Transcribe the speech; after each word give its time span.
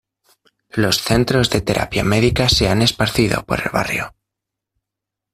Los 0.71 1.03
centros 1.03 1.51
de 1.51 1.61
terapia 1.61 2.03
médica 2.03 2.49
se 2.49 2.67
han 2.67 2.81
esparcido 2.81 3.45
por 3.45 3.59
el 3.61 3.69
barrio. 3.71 4.15